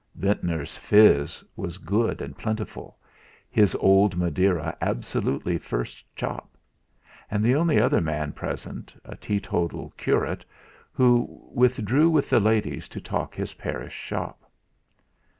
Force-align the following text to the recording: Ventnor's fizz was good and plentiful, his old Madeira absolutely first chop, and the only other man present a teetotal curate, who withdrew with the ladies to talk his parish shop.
Ventnor's 0.15 0.75
fizz 0.77 1.43
was 1.55 1.77
good 1.77 2.21
and 2.21 2.35
plentiful, 2.35 2.97
his 3.51 3.75
old 3.75 4.17
Madeira 4.17 4.75
absolutely 4.81 5.59
first 5.59 6.03
chop, 6.15 6.49
and 7.29 7.43
the 7.45 7.53
only 7.53 7.79
other 7.79 8.01
man 8.01 8.31
present 8.31 8.99
a 9.05 9.15
teetotal 9.15 9.93
curate, 9.97 10.43
who 10.91 11.47
withdrew 11.53 12.09
with 12.09 12.31
the 12.31 12.39
ladies 12.39 12.89
to 12.89 12.99
talk 12.99 13.35
his 13.35 13.53
parish 13.53 13.93
shop. 13.93 14.49